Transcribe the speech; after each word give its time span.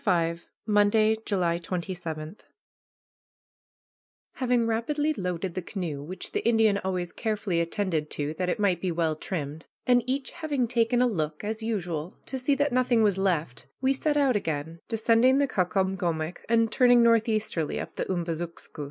V 0.03 0.39
MONDAY, 0.65 1.17
JULY 1.27 1.59
27 1.59 2.37
Having 4.33 4.65
rapidly 4.65 5.13
loaded 5.13 5.53
the 5.53 5.61
canoe, 5.61 6.01
which 6.01 6.31
the 6.31 6.39
Indian 6.43 6.79
always 6.79 7.13
carefully 7.13 7.61
attended 7.61 8.09
to, 8.09 8.33
that 8.33 8.49
it 8.49 8.57
might 8.59 8.81
be 8.81 8.91
well 8.91 9.15
trimmed, 9.15 9.67
and 9.85 10.01
each 10.07 10.31
having 10.31 10.67
taken 10.67 11.03
a 11.03 11.07
look, 11.07 11.43
as 11.43 11.61
usual, 11.61 12.17
to 12.25 12.39
see 12.39 12.55
that 12.55 12.73
nothing 12.73 13.03
was 13.03 13.19
left, 13.19 13.67
we 13.79 13.93
set 13.93 14.17
out 14.17 14.35
again, 14.35 14.79
descending 14.87 15.37
the 15.37 15.47
Caucomgomoc, 15.47 16.39
and 16.49 16.71
turning 16.71 17.03
northeasterly 17.03 17.79
up 17.79 17.93
the 17.93 18.05
Umbazookskus. 18.05 18.79